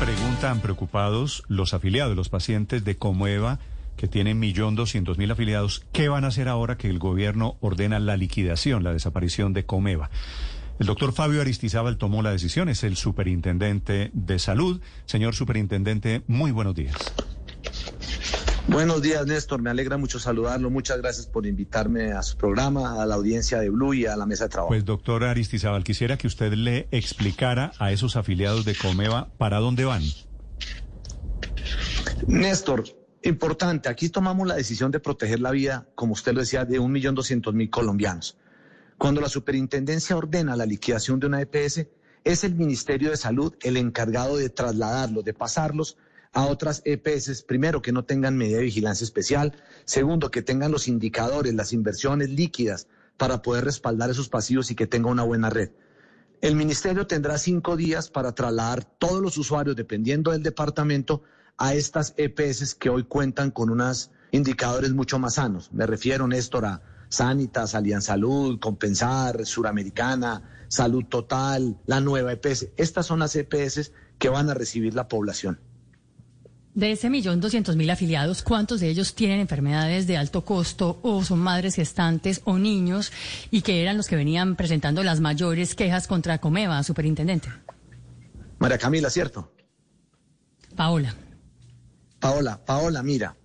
Preguntan 0.00 0.60
preocupados 0.60 1.42
los 1.48 1.72
afiliados, 1.72 2.14
los 2.14 2.28
pacientes 2.28 2.84
de 2.84 2.96
Comueva 2.96 3.58
que 3.96 4.08
tienen 4.08 4.38
millón 4.38 4.74
doscientos 4.74 5.16
mil 5.16 5.30
afiliados, 5.30 5.86
¿qué 5.92 6.10
van 6.10 6.24
a 6.24 6.28
hacer 6.28 6.48
ahora 6.48 6.76
que 6.76 6.90
el 6.90 6.98
gobierno 6.98 7.56
ordena 7.60 7.98
la 7.98 8.18
liquidación, 8.18 8.84
la 8.84 8.92
desaparición 8.92 9.54
de 9.54 9.64
Comeva? 9.64 10.10
El 10.78 10.86
doctor 10.86 11.14
Fabio 11.14 11.40
Aristizábal 11.40 11.96
tomó 11.96 12.20
la 12.20 12.30
decisión, 12.30 12.68
es 12.68 12.84
el 12.84 12.96
superintendente 12.96 14.10
de 14.12 14.38
salud. 14.38 14.82
Señor 15.06 15.34
superintendente, 15.34 16.22
muy 16.26 16.50
buenos 16.50 16.74
días. 16.74 16.94
Buenos 18.68 19.00
días, 19.00 19.24
Néstor. 19.26 19.62
Me 19.62 19.70
alegra 19.70 19.96
mucho 19.96 20.18
saludarlo. 20.18 20.70
Muchas 20.70 20.98
gracias 20.98 21.26
por 21.26 21.46
invitarme 21.46 22.12
a 22.12 22.22
su 22.22 22.36
programa, 22.36 23.00
a 23.00 23.06
la 23.06 23.14
audiencia 23.14 23.60
de 23.60 23.70
Blue 23.70 23.94
y 23.94 24.06
a 24.06 24.16
la 24.16 24.26
mesa 24.26 24.44
de 24.44 24.50
trabajo. 24.50 24.68
Pues, 24.68 24.84
doctor 24.84 25.22
Aristizábal, 25.22 25.84
quisiera 25.84 26.18
que 26.18 26.26
usted 26.26 26.52
le 26.52 26.88
explicara 26.90 27.72
a 27.78 27.92
esos 27.92 28.16
afiliados 28.16 28.64
de 28.64 28.74
Comeva 28.74 29.30
para 29.38 29.58
dónde 29.58 29.84
van. 29.84 30.02
Néstor, 32.26 32.84
importante, 33.22 33.88
aquí 33.88 34.08
tomamos 34.08 34.48
la 34.48 34.56
decisión 34.56 34.90
de 34.90 34.98
proteger 34.98 35.38
la 35.38 35.52
vida, 35.52 35.86
como 35.94 36.14
usted 36.14 36.32
lo 36.32 36.40
decía, 36.40 36.64
de 36.64 36.80
un 36.80 36.90
millón 36.90 37.14
doscientos 37.14 37.54
mil 37.54 37.70
colombianos. 37.70 38.36
Cuando 38.98 39.20
la 39.20 39.28
superintendencia 39.28 40.16
ordena 40.16 40.56
la 40.56 40.66
liquidación 40.66 41.20
de 41.20 41.28
una 41.28 41.40
EPS, 41.40 41.86
es 42.24 42.42
el 42.42 42.56
Ministerio 42.56 43.10
de 43.10 43.16
Salud 43.16 43.54
el 43.62 43.76
encargado 43.76 44.36
de 44.36 44.48
trasladarlos, 44.50 45.24
de 45.24 45.34
pasarlos 45.34 45.98
a 46.36 46.44
otras 46.48 46.82
EPS, 46.84 47.44
primero 47.44 47.80
que 47.80 47.92
no 47.92 48.04
tengan 48.04 48.36
medida 48.36 48.58
de 48.58 48.64
vigilancia 48.64 49.06
especial, 49.06 49.54
segundo 49.86 50.30
que 50.30 50.42
tengan 50.42 50.70
los 50.70 50.86
indicadores, 50.86 51.54
las 51.54 51.72
inversiones 51.72 52.28
líquidas 52.28 52.88
para 53.16 53.40
poder 53.40 53.64
respaldar 53.64 54.10
esos 54.10 54.28
pasivos 54.28 54.70
y 54.70 54.74
que 54.74 54.86
tenga 54.86 55.08
una 55.08 55.22
buena 55.22 55.48
red. 55.48 55.70
El 56.42 56.54
ministerio 56.54 57.06
tendrá 57.06 57.38
cinco 57.38 57.74
días 57.74 58.10
para 58.10 58.34
trasladar 58.34 58.84
todos 58.84 59.22
los 59.22 59.38
usuarios, 59.38 59.76
dependiendo 59.76 60.32
del 60.32 60.42
departamento, 60.42 61.22
a 61.56 61.72
estas 61.72 62.12
EPS 62.18 62.74
que 62.74 62.90
hoy 62.90 63.04
cuentan 63.04 63.50
con 63.50 63.70
unos 63.70 64.10
indicadores 64.30 64.92
mucho 64.92 65.18
más 65.18 65.36
sanos. 65.36 65.72
Me 65.72 65.86
refiero, 65.86 66.28
Néstor, 66.28 66.66
a 66.66 66.82
Sanitas, 67.08 67.74
Alianza 67.74 68.12
Salud, 68.12 68.60
Compensar, 68.60 69.46
Suramericana, 69.46 70.66
Salud 70.68 71.06
Total, 71.06 71.78
la 71.86 72.02
nueva 72.02 72.32
EPS. 72.32 72.68
Estas 72.76 73.06
son 73.06 73.20
las 73.20 73.34
EPS 73.36 73.92
que 74.18 74.28
van 74.28 74.50
a 74.50 74.54
recibir 74.54 74.94
la 74.94 75.08
población. 75.08 75.60
De 76.76 76.92
ese 76.92 77.08
millón 77.08 77.40
doscientos 77.40 77.74
mil 77.74 77.88
afiliados, 77.88 78.42
¿cuántos 78.42 78.80
de 78.80 78.90
ellos 78.90 79.14
tienen 79.14 79.40
enfermedades 79.40 80.06
de 80.06 80.18
alto 80.18 80.44
costo 80.44 81.00
o 81.00 81.24
son 81.24 81.38
madres 81.38 81.74
gestantes 81.74 82.42
o 82.44 82.58
niños 82.58 83.14
y 83.50 83.62
que 83.62 83.80
eran 83.80 83.96
los 83.96 84.08
que 84.08 84.14
venían 84.14 84.56
presentando 84.56 85.02
las 85.02 85.20
mayores 85.20 85.74
quejas 85.74 86.06
contra 86.06 86.36
Comeva, 86.36 86.82
superintendente? 86.82 87.48
María 88.58 88.76
Camila, 88.76 89.08
¿cierto? 89.08 89.50
Paola. 90.76 91.14
Paola, 92.20 92.62
Paola, 92.62 93.02
mira, 93.02 93.38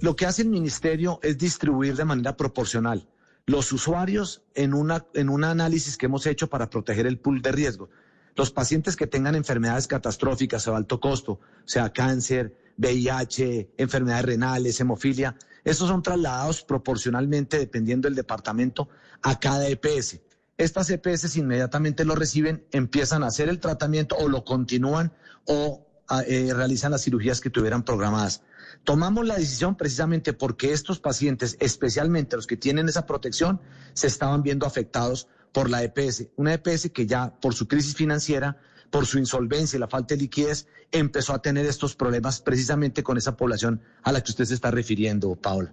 lo 0.00 0.14
que 0.14 0.26
hace 0.26 0.42
el 0.42 0.48
ministerio 0.48 1.18
es 1.24 1.36
distribuir 1.36 1.96
de 1.96 2.04
manera 2.04 2.36
proporcional 2.36 3.08
los 3.46 3.72
usuarios 3.72 4.42
en, 4.54 4.74
una, 4.74 5.04
en 5.14 5.28
un 5.28 5.42
análisis 5.42 5.96
que 5.96 6.06
hemos 6.06 6.24
hecho 6.24 6.48
para 6.48 6.70
proteger 6.70 7.08
el 7.08 7.18
pool 7.18 7.42
de 7.42 7.50
riesgo. 7.50 7.90
Los 8.36 8.52
pacientes 8.52 8.94
que 8.94 9.08
tengan 9.08 9.34
enfermedades 9.34 9.88
catastróficas 9.88 10.68
o 10.68 10.70
de 10.70 10.76
alto 10.76 11.00
costo, 11.00 11.40
sea 11.64 11.92
cáncer, 11.92 12.65
VIH, 12.76 13.74
enfermedades 13.76 14.24
renales, 14.24 14.80
hemofilia, 14.80 15.36
estos 15.64 15.88
son 15.88 16.02
trasladados 16.02 16.62
proporcionalmente, 16.62 17.58
dependiendo 17.58 18.06
del 18.06 18.14
departamento, 18.14 18.88
a 19.22 19.40
cada 19.40 19.68
EPS. 19.68 20.20
Estas 20.58 20.88
EPS 20.90 21.36
inmediatamente 21.36 22.04
lo 22.04 22.14
reciben, 22.14 22.64
empiezan 22.70 23.22
a 23.22 23.26
hacer 23.26 23.48
el 23.48 23.58
tratamiento 23.58 24.16
o 24.16 24.28
lo 24.28 24.44
continúan 24.44 25.12
o 25.44 25.86
ah, 26.08 26.22
eh, 26.26 26.52
realizan 26.54 26.92
las 26.92 27.02
cirugías 27.02 27.40
que 27.40 27.50
tuvieran 27.50 27.82
programadas. 27.82 28.42
Tomamos 28.84 29.26
la 29.26 29.34
decisión 29.34 29.76
precisamente 29.76 30.32
porque 30.32 30.72
estos 30.72 31.00
pacientes, 31.00 31.56
especialmente 31.58 32.36
los 32.36 32.46
que 32.46 32.56
tienen 32.56 32.88
esa 32.88 33.04
protección, 33.04 33.60
se 33.92 34.06
estaban 34.06 34.42
viendo 34.42 34.66
afectados 34.66 35.28
por 35.52 35.68
la 35.68 35.82
EPS. 35.82 36.28
Una 36.36 36.54
EPS 36.54 36.90
que 36.90 37.06
ya 37.06 37.34
por 37.40 37.54
su 37.54 37.66
crisis 37.66 37.96
financiera, 37.96 38.58
por 38.90 39.06
su 39.06 39.18
insolvencia 39.18 39.76
y 39.76 39.80
la 39.80 39.88
falta 39.88 40.14
de 40.14 40.22
liquidez, 40.22 40.66
empezó 40.92 41.32
a 41.32 41.42
tener 41.42 41.66
estos 41.66 41.94
problemas 41.94 42.40
precisamente 42.40 43.02
con 43.02 43.16
esa 43.16 43.36
población 43.36 43.80
a 44.02 44.12
la 44.12 44.22
que 44.22 44.30
usted 44.30 44.44
se 44.44 44.54
está 44.54 44.70
refiriendo, 44.70 45.34
Paola. 45.36 45.72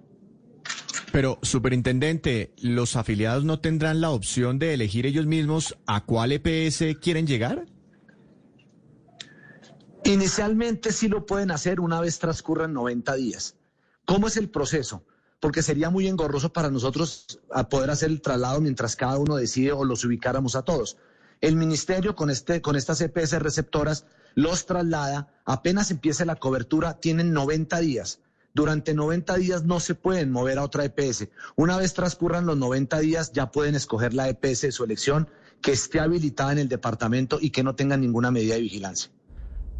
Pero, 1.12 1.38
superintendente, 1.44 2.54
¿los 2.60 2.96
afiliados 2.96 3.46
no 3.46 3.60
tendrán 3.60 4.02
la 4.02 4.10
opción 4.10 4.58
de 4.58 4.74
elegir 4.74 5.06
ellos 5.06 5.28
mismos 5.28 5.78
a 5.86 6.06
cuál 6.06 6.32
EPS 6.32 6.98
quieren 7.00 7.28
llegar? 7.28 7.68
Inicialmente 10.06 10.92
sí 10.92 11.08
lo 11.08 11.26
pueden 11.26 11.52
hacer 11.52 11.80
una 11.80 12.02
vez 12.02 12.20
transcurran 12.20 12.74
90 12.74 13.16
días. 13.16 13.56
¿Cómo 14.06 14.28
es 14.28 14.38
el 14.38 14.50
proceso? 14.50 15.06
Porque 15.40 15.62
sería 15.62 15.90
muy 15.90 16.08
engorroso 16.08 16.52
para 16.52 16.70
nosotros 16.70 17.40
a 17.52 17.70
poder 17.70 17.90
hacer 17.90 18.10
el 18.10 18.22
traslado 18.22 18.60
mientras 18.60 18.96
cada 18.96 19.18
uno 19.18 19.36
decide 19.36 19.72
o 19.72 19.86
los 19.86 20.04
ubicáramos 20.04 20.56
a 20.56 20.64
todos. 20.64 20.98
El 21.42 21.56
ministerio 21.56 22.16
con, 22.16 22.30
este, 22.30 22.62
con 22.62 22.76
estas 22.76 23.02
EPS 23.02 23.40
receptoras 23.40 24.06
los 24.36 24.66
traslada, 24.66 25.28
apenas 25.46 25.92
empiece 25.92 26.26
la 26.26 26.36
cobertura, 26.36 27.00
tienen 27.00 27.34
90 27.34 27.80
días. 27.80 28.20
Durante 28.54 28.94
90 28.94 29.36
días 29.38 29.64
no 29.64 29.80
se 29.80 29.96
pueden 29.96 30.32
mover 30.32 30.60
a 30.60 30.64
otra 30.64 30.86
EPS. 30.86 31.28
Una 31.56 31.78
vez 31.78 31.94
transcurran 31.94 32.46
los 32.46 32.58
90 32.58 33.00
días 33.00 33.32
ya 33.32 33.52
pueden 33.52 33.76
escoger 33.76 34.14
la 34.14 34.30
EPS 34.30 34.62
de 34.62 34.72
su 34.72 34.84
elección 34.84 35.28
que 35.62 35.72
esté 35.72 36.00
habilitada 36.00 36.52
en 36.52 36.60
el 36.60 36.70
departamento 36.70 37.40
y 37.42 37.50
que 37.50 37.64
no 37.64 37.76
tenga 37.76 37.98
ninguna 37.98 38.32
medida 38.32 38.56
de 38.56 38.62
vigilancia. 38.62 39.12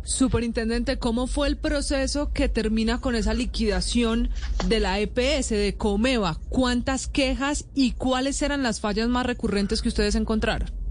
Superintendente, 0.04 0.98
¿cómo 0.98 1.28
fue 1.28 1.48
el 1.48 1.56
proceso 1.56 2.34
que 2.34 2.50
termina 2.50 3.00
con 3.00 3.16
esa 3.16 3.34
liquidación 3.34 4.30
de 4.68 4.80
la 4.80 5.00
EPS 5.00 5.50
de 5.50 5.76
Comeva? 5.78 6.40
¿Cuántas 6.50 7.08
quejas 7.08 7.66
y 7.74 7.92
cuáles 7.92 8.42
eran 8.42 8.64
las 8.64 8.82
fallas 8.82 9.08
más 9.08 9.26
recurrentes 9.26 9.82
que 9.82 9.90
ustedes 9.90 10.16
encontraron? 10.16 10.83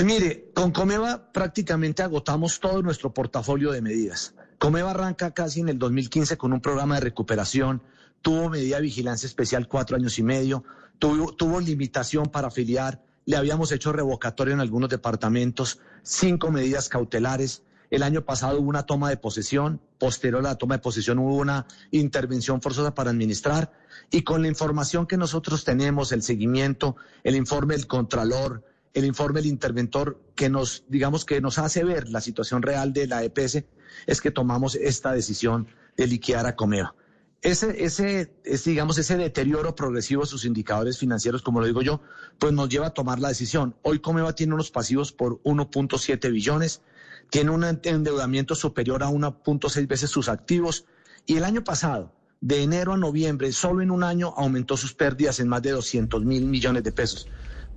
Pues 0.00 0.10
mire, 0.10 0.50
con 0.54 0.70
Comeva 0.70 1.30
prácticamente 1.30 2.02
agotamos 2.02 2.58
todo 2.58 2.80
nuestro 2.80 3.12
portafolio 3.12 3.70
de 3.70 3.82
medidas. 3.82 4.34
Comeva 4.56 4.92
arranca 4.92 5.32
casi 5.32 5.60
en 5.60 5.68
el 5.68 5.78
2015 5.78 6.38
con 6.38 6.54
un 6.54 6.62
programa 6.62 6.94
de 6.94 7.02
recuperación, 7.02 7.82
tuvo 8.22 8.48
medida 8.48 8.76
de 8.76 8.82
vigilancia 8.84 9.26
especial 9.26 9.68
cuatro 9.68 9.98
años 9.98 10.18
y 10.18 10.22
medio, 10.22 10.64
tuvo, 10.98 11.60
limitación 11.60 12.30
para 12.30 12.48
afiliar, 12.48 13.02
le 13.26 13.36
habíamos 13.36 13.72
hecho 13.72 13.92
revocatorio 13.92 14.54
en 14.54 14.60
algunos 14.60 14.88
departamentos, 14.88 15.80
cinco 16.02 16.50
medidas 16.50 16.88
cautelares. 16.88 17.62
El 17.90 18.02
año 18.02 18.24
pasado 18.24 18.58
hubo 18.58 18.70
una 18.70 18.86
toma 18.86 19.10
de 19.10 19.18
posesión, 19.18 19.82
posterior 19.98 20.40
a 20.40 20.48
la 20.48 20.54
toma 20.54 20.76
de 20.76 20.82
posesión 20.82 21.18
hubo 21.18 21.36
una 21.36 21.66
intervención 21.90 22.62
forzosa 22.62 22.94
para 22.94 23.10
administrar 23.10 23.70
y 24.10 24.22
con 24.22 24.40
la 24.40 24.48
información 24.48 25.06
que 25.06 25.18
nosotros 25.18 25.62
tenemos, 25.64 26.10
el 26.12 26.22
seguimiento, 26.22 26.96
el 27.22 27.36
informe 27.36 27.74
del 27.74 27.86
Contralor, 27.86 28.64
el 28.94 29.04
informe 29.04 29.40
del 29.40 29.50
interventor 29.50 30.20
que 30.34 30.48
nos, 30.48 30.84
digamos, 30.88 31.24
que 31.24 31.40
nos 31.40 31.58
hace 31.58 31.84
ver 31.84 32.08
la 32.08 32.20
situación 32.20 32.62
real 32.62 32.92
de 32.92 33.06
la 33.06 33.22
EPS, 33.22 33.64
es 34.06 34.20
que 34.20 34.30
tomamos 34.30 34.74
esta 34.74 35.12
decisión 35.12 35.68
de 35.96 36.06
liquidar 36.06 36.46
a 36.46 36.56
Comeva. 36.56 36.94
Ese, 37.42 37.84
ese, 37.84 38.30
digamos, 38.66 38.98
ese 38.98 39.16
deterioro 39.16 39.74
progresivo 39.74 40.22
de 40.22 40.28
sus 40.28 40.44
indicadores 40.44 40.98
financieros, 40.98 41.40
como 41.40 41.60
lo 41.60 41.66
digo 41.66 41.80
yo, 41.80 42.02
pues 42.38 42.52
nos 42.52 42.68
lleva 42.68 42.88
a 42.88 42.94
tomar 42.94 43.18
la 43.18 43.28
decisión. 43.28 43.76
Hoy 43.82 44.00
Comeva 44.00 44.34
tiene 44.34 44.54
unos 44.54 44.70
pasivos 44.70 45.12
por 45.12 45.40
1.7 45.42 46.30
billones, 46.30 46.82
tiene 47.30 47.50
un 47.50 47.64
endeudamiento 47.64 48.54
superior 48.54 49.02
a 49.02 49.08
1.6 49.08 49.86
veces 49.86 50.10
sus 50.10 50.28
activos 50.28 50.84
y 51.24 51.36
el 51.36 51.44
año 51.44 51.64
pasado, 51.64 52.12
de 52.42 52.62
enero 52.62 52.92
a 52.92 52.96
noviembre, 52.98 53.52
solo 53.52 53.82
en 53.82 53.90
un 53.90 54.02
año 54.02 54.34
aumentó 54.36 54.76
sus 54.76 54.94
pérdidas 54.94 55.40
en 55.40 55.48
más 55.48 55.62
de 55.62 55.70
200 55.70 56.24
mil 56.24 56.44
millones 56.44 56.82
de 56.82 56.92
pesos. 56.92 57.26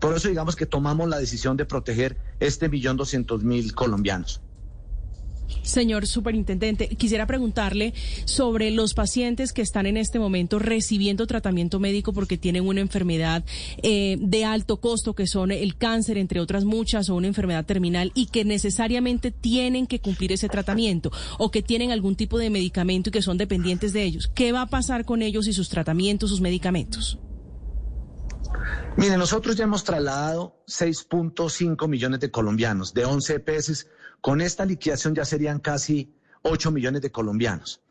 Por 0.03 0.17
eso 0.17 0.27
digamos 0.27 0.57
que 0.57 0.65
tomamos 0.65 1.07
la 1.07 1.17
decisión 1.17 1.55
de 1.55 1.63
proteger 1.63 2.17
este 2.41 2.67
millón 2.67 2.97
doscientos 2.97 3.41
mil 3.41 3.73
colombianos. 3.73 4.41
Señor 5.61 6.07
superintendente, 6.07 6.89
quisiera 6.89 7.25
preguntarle 7.25 7.93
sobre 8.25 8.69
los 8.71 8.95
pacientes 8.95 9.53
que 9.53 9.61
están 9.61 9.85
en 9.85 9.95
este 9.95 10.19
momento 10.19 10.59
recibiendo 10.59 11.25
tratamiento 11.25 11.79
médico 11.79 12.11
porque 12.11 12.37
tienen 12.37 12.67
una 12.67 12.81
enfermedad 12.81 13.45
eh, 13.81 14.17
de 14.19 14.43
alto 14.43 14.81
costo, 14.81 15.15
que 15.15 15.25
son 15.25 15.51
el 15.51 15.77
cáncer, 15.77 16.17
entre 16.17 16.41
otras 16.41 16.65
muchas, 16.65 17.09
o 17.09 17.15
una 17.15 17.27
enfermedad 17.27 17.65
terminal, 17.65 18.11
y 18.13 18.25
que 18.25 18.43
necesariamente 18.43 19.31
tienen 19.31 19.87
que 19.87 20.01
cumplir 20.01 20.33
ese 20.33 20.49
tratamiento 20.49 21.13
o 21.39 21.49
que 21.49 21.61
tienen 21.61 21.93
algún 21.93 22.17
tipo 22.17 22.37
de 22.37 22.49
medicamento 22.49 23.09
y 23.09 23.13
que 23.13 23.21
son 23.21 23.37
dependientes 23.37 23.93
de 23.93 24.03
ellos. 24.03 24.29
¿Qué 24.35 24.51
va 24.51 24.63
a 24.63 24.67
pasar 24.67 25.05
con 25.05 25.21
ellos 25.21 25.47
y 25.47 25.53
sus 25.53 25.69
tratamientos, 25.69 26.29
sus 26.29 26.41
medicamentos? 26.41 27.19
Mire, 28.95 29.17
nosotros 29.17 29.55
ya 29.55 29.63
hemos 29.63 29.83
trasladado 29.83 30.63
6.5 30.67 31.87
millones 31.87 32.19
de 32.19 32.29
colombianos 32.29 32.93
de 32.93 33.05
11 33.05 33.35
EPS 33.35 33.87
con 34.21 34.39
esta 34.39 34.65
liquidación 34.65 35.15
ya 35.15 35.25
serían 35.25 35.59
casi 35.59 36.15
8 36.43 36.71
millones 36.71 37.01
de 37.01 37.11
colombianos. 37.11 37.81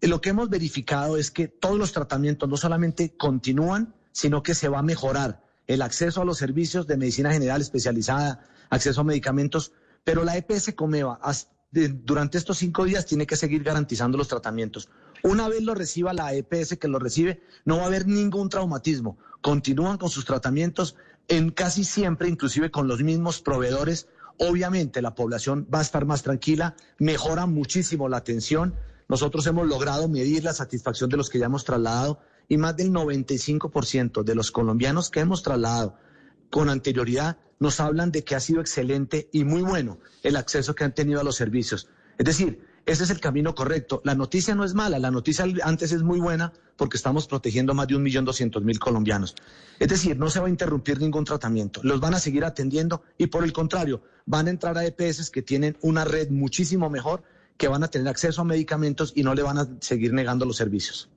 Lo 0.00 0.20
que 0.20 0.30
hemos 0.30 0.48
verificado 0.48 1.16
es 1.16 1.32
que 1.32 1.48
todos 1.48 1.76
los 1.76 1.92
tratamientos 1.92 2.48
no 2.48 2.56
solamente 2.56 3.16
continúan, 3.16 3.94
sino 4.12 4.42
que 4.44 4.54
se 4.54 4.68
va 4.68 4.78
a 4.78 4.82
mejorar 4.82 5.42
el 5.66 5.82
acceso 5.82 6.22
a 6.22 6.24
los 6.24 6.38
servicios 6.38 6.86
de 6.86 6.96
medicina 6.96 7.32
general 7.32 7.60
especializada, 7.60 8.48
acceso 8.70 9.00
a 9.00 9.04
medicamentos, 9.04 9.72
Pero 10.04 10.24
la 10.24 10.36
EPS 10.36 10.72
Comeva 10.74 11.20
durante 11.70 12.38
estos 12.38 12.58
cinco 12.58 12.84
días 12.84 13.04
tiene 13.04 13.26
que 13.26 13.36
seguir 13.36 13.62
garantizando 13.62 14.16
los 14.16 14.28
tratamientos. 14.28 14.88
Una 15.22 15.48
vez 15.48 15.62
lo 15.62 15.74
reciba 15.74 16.12
la 16.12 16.32
EPS 16.32 16.76
que 16.78 16.88
lo 16.88 16.98
recibe, 16.98 17.42
no 17.64 17.78
va 17.78 17.84
a 17.84 17.86
haber 17.86 18.06
ningún 18.06 18.48
traumatismo. 18.48 19.18
Continúan 19.40 19.98
con 19.98 20.10
sus 20.10 20.24
tratamientos 20.24 20.96
en 21.28 21.50
casi 21.50 21.84
siempre, 21.84 22.28
inclusive 22.28 22.70
con 22.70 22.88
los 22.88 23.02
mismos 23.02 23.40
proveedores. 23.40 24.08
Obviamente 24.38 25.02
la 25.02 25.14
población 25.14 25.66
va 25.72 25.80
a 25.80 25.82
estar 25.82 26.06
más 26.06 26.22
tranquila, 26.22 26.76
mejora 26.98 27.46
muchísimo 27.46 28.08
la 28.08 28.18
atención. 28.18 28.74
Nosotros 29.08 29.46
hemos 29.46 29.66
logrado 29.66 30.08
medir 30.08 30.44
la 30.44 30.52
satisfacción 30.52 31.10
de 31.10 31.16
los 31.16 31.30
que 31.30 31.38
ya 31.38 31.46
hemos 31.46 31.64
trasladado 31.64 32.20
y 32.48 32.56
más 32.56 32.76
del 32.76 32.92
95% 32.92 34.22
de 34.22 34.34
los 34.34 34.50
colombianos 34.50 35.10
que 35.10 35.20
hemos 35.20 35.42
trasladado 35.42 35.96
con 36.50 36.70
anterioridad 36.70 37.38
nos 37.58 37.80
hablan 37.80 38.12
de 38.12 38.24
que 38.24 38.34
ha 38.34 38.40
sido 38.40 38.60
excelente 38.60 39.28
y 39.32 39.44
muy 39.44 39.62
bueno 39.62 39.98
el 40.22 40.36
acceso 40.36 40.74
que 40.74 40.84
han 40.84 40.94
tenido 40.94 41.20
a 41.20 41.24
los 41.24 41.36
servicios. 41.36 41.88
Es 42.16 42.24
decir, 42.26 42.66
ese 42.88 43.04
es 43.04 43.10
el 43.10 43.20
camino 43.20 43.54
correcto. 43.54 44.00
La 44.02 44.14
noticia 44.14 44.54
no 44.54 44.64
es 44.64 44.72
mala, 44.72 44.98
la 44.98 45.10
noticia 45.10 45.44
antes 45.62 45.92
es 45.92 46.02
muy 46.02 46.18
buena 46.18 46.54
porque 46.76 46.96
estamos 46.96 47.26
protegiendo 47.26 47.72
a 47.72 47.74
más 47.74 47.86
de 47.86 47.96
un 47.96 48.02
millón 48.02 48.24
doscientos 48.24 48.64
mil 48.64 48.78
colombianos. 48.78 49.34
Es 49.78 49.88
decir, 49.88 50.18
no 50.18 50.30
se 50.30 50.40
va 50.40 50.46
a 50.46 50.50
interrumpir 50.50 50.98
ningún 50.98 51.24
tratamiento, 51.24 51.82
los 51.84 52.00
van 52.00 52.14
a 52.14 52.18
seguir 52.18 52.46
atendiendo 52.46 53.02
y 53.18 53.26
por 53.26 53.44
el 53.44 53.52
contrario, 53.52 54.02
van 54.24 54.46
a 54.46 54.50
entrar 54.50 54.78
a 54.78 54.86
EPS 54.86 55.30
que 55.30 55.42
tienen 55.42 55.76
una 55.82 56.06
red 56.06 56.30
muchísimo 56.30 56.88
mejor, 56.88 57.22
que 57.58 57.68
van 57.68 57.84
a 57.84 57.88
tener 57.88 58.08
acceso 58.08 58.40
a 58.40 58.44
medicamentos 58.44 59.12
y 59.14 59.22
no 59.22 59.34
le 59.34 59.42
van 59.42 59.58
a 59.58 59.68
seguir 59.80 60.14
negando 60.14 60.46
los 60.46 60.56
servicios. 60.56 61.10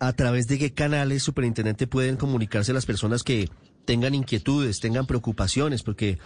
¿A 0.00 0.12
través 0.14 0.48
de 0.48 0.58
qué 0.58 0.72
canales, 0.74 1.22
superintendente, 1.22 1.86
pueden 1.86 2.16
comunicarse 2.16 2.72
las 2.72 2.86
personas 2.86 3.22
que 3.22 3.48
tengan 3.84 4.14
inquietudes, 4.14 4.80
tengan 4.80 5.06
preocupaciones, 5.06 5.84
porque 5.84 6.18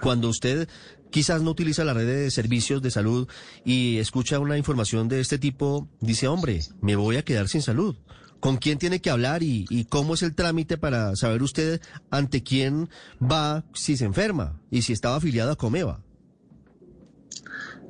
cuando 0.00 0.28
usted 0.28 0.68
quizás 1.10 1.42
no 1.42 1.50
utiliza 1.50 1.84
la 1.84 1.94
red 1.94 2.06
de 2.06 2.30
servicios 2.30 2.82
de 2.82 2.90
salud 2.90 3.28
y 3.64 3.98
escucha 3.98 4.38
una 4.38 4.58
información 4.58 5.08
de 5.08 5.20
este 5.20 5.38
tipo, 5.38 5.88
dice, 6.00 6.28
hombre, 6.28 6.60
me 6.80 6.96
voy 6.96 7.16
a 7.16 7.24
quedar 7.24 7.48
sin 7.48 7.62
salud. 7.62 7.96
¿Con 8.40 8.58
quién 8.58 8.78
tiene 8.78 9.00
que 9.00 9.10
hablar 9.10 9.42
y, 9.42 9.86
cómo 9.88 10.14
es 10.14 10.22
el 10.22 10.34
trámite 10.34 10.76
para 10.76 11.16
saber 11.16 11.42
usted 11.42 11.80
ante 12.10 12.42
quién 12.42 12.90
va 13.20 13.64
si 13.72 13.96
se 13.96 14.04
enferma 14.04 14.60
y 14.70 14.82
si 14.82 14.92
estaba 14.92 15.16
afiliado 15.16 15.50
a 15.52 15.56
Comeva? 15.56 16.02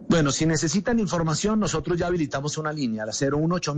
Bueno, 0.08 0.30
si 0.30 0.46
necesitan 0.46 1.00
información, 1.00 1.58
nosotros 1.58 1.98
ya 1.98 2.06
habilitamos 2.06 2.58
una 2.58 2.72
línea, 2.72 3.04
la 3.04 3.12
018 3.12 3.74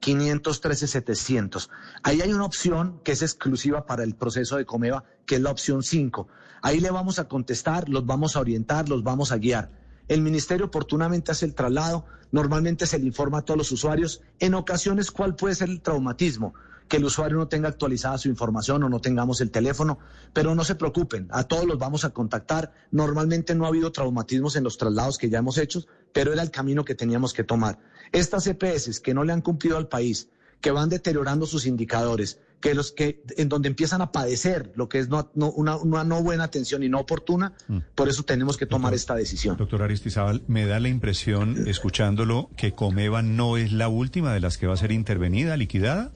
513 0.00 0.86
700. 0.86 1.70
Ahí 2.02 2.20
hay 2.20 2.32
una 2.32 2.44
opción 2.44 3.00
que 3.04 3.12
es 3.12 3.22
exclusiva 3.22 3.86
para 3.86 4.04
el 4.04 4.14
proceso 4.14 4.56
de 4.56 4.66
Comeva, 4.66 5.04
que 5.26 5.36
es 5.36 5.40
la 5.40 5.50
opción 5.50 5.82
5. 5.82 6.28
Ahí 6.62 6.80
le 6.80 6.90
vamos 6.90 7.18
a 7.18 7.28
contestar, 7.28 7.88
los 7.88 8.06
vamos 8.06 8.36
a 8.36 8.40
orientar, 8.40 8.88
los 8.88 9.02
vamos 9.02 9.32
a 9.32 9.38
guiar. 9.38 9.70
El 10.08 10.20
ministerio 10.20 10.66
oportunamente 10.66 11.32
hace 11.32 11.46
el 11.46 11.54
traslado, 11.54 12.04
normalmente 12.30 12.86
se 12.86 12.98
le 12.98 13.06
informa 13.06 13.38
a 13.38 13.42
todos 13.42 13.58
los 13.58 13.72
usuarios, 13.72 14.20
en 14.38 14.54
ocasiones 14.54 15.10
cuál 15.10 15.34
puede 15.34 15.54
ser 15.54 15.70
el 15.70 15.80
traumatismo, 15.80 16.54
que 16.88 16.98
el 16.98 17.04
usuario 17.04 17.38
no 17.38 17.48
tenga 17.48 17.68
actualizada 17.68 18.18
su 18.18 18.28
información 18.28 18.82
o 18.82 18.88
no 18.88 19.00
tengamos 19.00 19.40
el 19.40 19.50
teléfono, 19.50 19.98
pero 20.32 20.54
no 20.54 20.64
se 20.64 20.74
preocupen, 20.74 21.28
a 21.30 21.44
todos 21.44 21.64
los 21.64 21.78
vamos 21.78 22.04
a 22.04 22.10
contactar. 22.10 22.72
Normalmente 22.90 23.54
no 23.54 23.64
ha 23.64 23.68
habido 23.68 23.92
traumatismos 23.92 24.56
en 24.56 24.64
los 24.64 24.78
traslados 24.78 25.18
que 25.18 25.30
ya 25.30 25.38
hemos 25.38 25.58
hecho, 25.58 25.84
pero 26.12 26.32
era 26.32 26.42
el 26.42 26.50
camino 26.50 26.84
que 26.84 26.94
teníamos 26.94 27.32
que 27.32 27.44
tomar. 27.44 27.78
Estas 28.12 28.46
EPS 28.46 29.00
que 29.00 29.14
no 29.14 29.24
le 29.24 29.32
han 29.32 29.40
cumplido 29.40 29.76
al 29.76 29.88
país, 29.88 30.28
que 30.60 30.70
van 30.70 30.88
deteriorando 30.88 31.46
sus 31.46 31.66
indicadores, 31.66 32.38
que 32.64 32.74
los 32.74 32.92
que 32.92 33.22
en 33.36 33.50
donde 33.50 33.68
empiezan 33.68 34.00
a 34.00 34.10
padecer 34.10 34.72
lo 34.74 34.88
que 34.88 34.98
es 34.98 35.10
no, 35.10 35.30
una, 35.34 36.04
no 36.04 36.22
buena 36.22 36.44
atención 36.44 36.82
y 36.82 36.88
no 36.88 37.00
oportuna, 37.00 37.52
mm. 37.68 37.78
por 37.94 38.08
eso 38.08 38.22
tenemos 38.22 38.56
que 38.56 38.64
tomar 38.64 38.94
esta 38.94 39.14
decisión. 39.14 39.58
Doctor 39.58 39.82
Aristizábal, 39.82 40.42
me 40.46 40.64
da 40.64 40.80
la 40.80 40.88
impresión, 40.88 41.68
escuchándolo, 41.68 42.48
que 42.56 42.72
Comeva 42.72 43.20
no 43.20 43.58
es 43.58 43.72
la 43.72 43.88
última 43.88 44.32
de 44.32 44.40
las 44.40 44.56
que 44.56 44.66
va 44.66 44.72
a 44.72 44.78
ser 44.78 44.92
intervenida, 44.92 45.58
liquidada. 45.58 46.10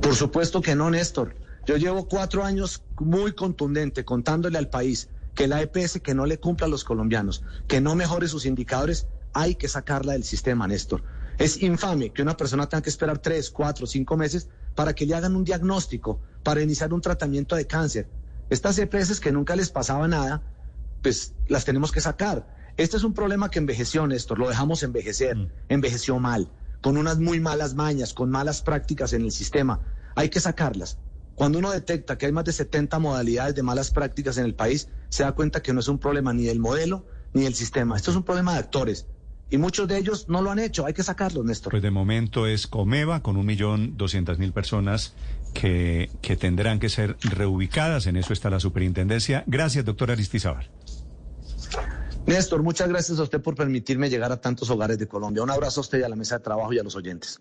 Por 0.00 0.14
supuesto 0.14 0.60
que 0.60 0.74
no, 0.74 0.90
Néstor. 0.90 1.34
Yo 1.64 1.76
llevo 1.76 2.08
cuatro 2.08 2.44
años 2.44 2.82
muy 2.98 3.32
contundente 3.32 4.04
contándole 4.04 4.58
al 4.58 4.68
país 4.68 5.08
que 5.34 5.46
la 5.46 5.62
EPS 5.62 6.00
que 6.00 6.14
no 6.14 6.26
le 6.26 6.38
cumpla 6.38 6.66
a 6.66 6.70
los 6.70 6.84
colombianos, 6.84 7.44
que 7.68 7.80
no 7.80 7.94
mejore 7.94 8.28
sus 8.28 8.44
indicadores, 8.44 9.06
hay 9.32 9.54
que 9.54 9.68
sacarla 9.68 10.12
del 10.12 10.24
sistema, 10.24 10.66
Néstor. 10.66 11.02
Es 11.38 11.62
infame 11.62 12.10
que 12.10 12.22
una 12.22 12.36
persona 12.36 12.68
tenga 12.68 12.82
que 12.82 12.90
esperar 12.90 13.18
tres, 13.18 13.50
cuatro, 13.50 13.86
cinco 13.86 14.16
meses 14.16 14.48
para 14.74 14.92
que 14.94 15.06
le 15.06 15.14
hagan 15.14 15.36
un 15.36 15.44
diagnóstico, 15.44 16.20
para 16.42 16.62
iniciar 16.62 16.92
un 16.92 17.00
tratamiento 17.00 17.56
de 17.56 17.66
cáncer. 17.66 18.08
Estas 18.50 18.78
EPS 18.78 19.20
que 19.20 19.32
nunca 19.32 19.56
les 19.56 19.70
pasaba 19.70 20.06
nada, 20.08 20.42
pues 21.02 21.34
las 21.48 21.64
tenemos 21.64 21.92
que 21.92 22.00
sacar. 22.00 22.46
Este 22.76 22.96
es 22.96 23.04
un 23.04 23.14
problema 23.14 23.50
que 23.50 23.58
envejeció, 23.58 24.06
Néstor, 24.06 24.38
lo 24.38 24.48
dejamos 24.48 24.82
envejecer, 24.82 25.36
mm. 25.36 25.50
envejeció 25.68 26.18
mal, 26.18 26.50
con 26.82 26.98
unas 26.98 27.18
muy 27.18 27.40
malas 27.40 27.74
mañas, 27.74 28.12
con 28.12 28.30
malas 28.30 28.60
prácticas 28.60 29.14
en 29.14 29.22
el 29.22 29.32
sistema. 29.32 29.80
Hay 30.14 30.28
que 30.28 30.40
sacarlas. 30.40 30.98
Cuando 31.34 31.58
uno 31.58 31.70
detecta 31.70 32.18
que 32.18 32.26
hay 32.26 32.32
más 32.32 32.44
de 32.44 32.52
70 32.52 32.98
modalidades 32.98 33.54
de 33.54 33.62
malas 33.62 33.90
prácticas 33.90 34.36
en 34.36 34.44
el 34.44 34.54
país, 34.54 34.88
se 35.08 35.22
da 35.22 35.32
cuenta 35.32 35.62
que 35.62 35.72
no 35.72 35.80
es 35.80 35.88
un 35.88 35.98
problema 35.98 36.34
ni 36.34 36.44
del 36.44 36.58
modelo 36.58 37.06
ni 37.32 37.44
del 37.44 37.54
sistema. 37.54 37.96
Esto 37.96 38.10
es 38.10 38.16
un 38.18 38.24
problema 38.24 38.52
de 38.52 38.58
actores 38.58 39.06
y 39.52 39.58
muchos 39.58 39.86
de 39.86 39.98
ellos 39.98 40.28
no 40.28 40.40
lo 40.42 40.50
han 40.50 40.58
hecho. 40.58 40.86
Hay 40.86 40.94
que 40.94 41.02
sacarlos, 41.02 41.44
Néstor. 41.44 41.70
Pues 41.70 41.82
de 41.82 41.90
momento 41.90 42.46
es 42.46 42.66
Comeva 42.66 43.22
con 43.22 43.36
un 43.36 43.46
millón 43.46 43.98
doscientas 43.98 44.38
mil 44.38 44.52
personas 44.52 45.14
que, 45.52 46.10
que 46.22 46.36
tendrán 46.36 46.80
que 46.80 46.88
ser 46.88 47.16
reubicadas. 47.22 48.06
En 48.06 48.16
eso 48.16 48.32
está 48.32 48.48
la 48.48 48.60
superintendencia. 48.60 49.44
Gracias, 49.46 49.84
doctor 49.84 50.10
Aristizábal. 50.10 50.70
Néstor, 52.26 52.62
muchas 52.62 52.88
gracias 52.88 53.18
a 53.18 53.24
usted 53.24 53.42
por 53.42 53.56
permitirme 53.56 54.08
llegar 54.08 54.30
a 54.30 54.40
tantos 54.40 54.70
hogares 54.70 54.96
de 54.98 55.08
Colombia. 55.08 55.42
Un 55.42 55.50
abrazo 55.50 55.80
a 55.80 55.82
usted 55.82 56.00
y 56.00 56.02
a 56.04 56.08
la 56.08 56.16
mesa 56.16 56.38
de 56.38 56.44
trabajo 56.44 56.72
y 56.72 56.78
a 56.78 56.84
los 56.84 56.94
oyentes. 56.94 57.40